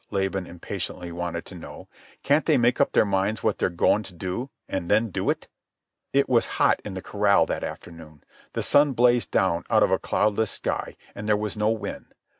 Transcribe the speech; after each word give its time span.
Laban 0.09 0.47
impatiently 0.47 1.11
wanted 1.11 1.45
to 1.45 1.53
know. 1.53 1.87
"Can't 2.23 2.47
they 2.47 2.57
make 2.57 2.81
up 2.81 2.93
their 2.93 3.05
minds 3.05 3.43
what 3.43 3.59
they're 3.59 3.69
goin' 3.69 4.01
to 4.01 4.15
do, 4.15 4.49
an' 4.67 4.87
then 4.87 5.11
do 5.11 5.29
it?" 5.29 5.47
It 6.11 6.27
was 6.27 6.47
hot 6.57 6.79
in 6.83 6.95
the 6.95 7.03
corral 7.03 7.45
that 7.45 7.63
afternoon. 7.63 8.23
The 8.53 8.63
sun 8.63 8.93
blazed 8.93 9.29
down 9.29 9.63
out 9.69 9.83
of 9.83 9.91
a 9.91 9.99
cloudless 9.99 10.49
sky, 10.49 10.97
and 11.13 11.27
there 11.29 11.37
was 11.37 11.55
no 11.55 11.69
wind. 11.69 12.15